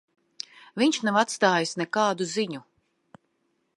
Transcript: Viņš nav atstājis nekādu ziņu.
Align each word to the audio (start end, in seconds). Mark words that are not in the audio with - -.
Viņš 0.83 0.97
nav 1.07 1.19
atstājis 1.23 1.75
nekādu 1.85 2.27
ziņu. 2.33 2.63